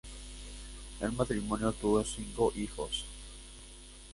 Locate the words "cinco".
2.03-2.51